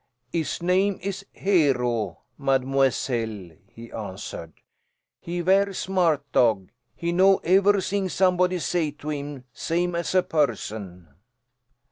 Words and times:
"Hes 0.33 0.63
name 0.63 0.97
is 1.03 1.23
Hero, 1.31 2.21
mademoiselle," 2.35 3.51
he 3.67 3.91
answered. 3.91 4.53
"He 5.19 5.41
vair 5.41 5.73
smart 5.73 6.23
dog. 6.31 6.71
He 6.95 7.11
know 7.11 7.37
evair 7.43 7.83
sing 7.83 8.09
somebody 8.09 8.57
say 8.57 8.89
to 8.89 9.09
him, 9.11 9.43
same 9.53 9.93
as 9.93 10.15
a 10.15 10.23
person." 10.23 11.07